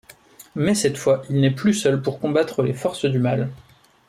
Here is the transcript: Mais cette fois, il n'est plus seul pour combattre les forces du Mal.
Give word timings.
Mais 0.55 0.73
cette 0.73 0.97
fois, 0.97 1.21
il 1.29 1.39
n'est 1.39 1.51
plus 1.53 1.75
seul 1.75 2.01
pour 2.01 2.19
combattre 2.19 2.63
les 2.63 2.73
forces 2.73 3.05
du 3.05 3.19
Mal. 3.19 3.51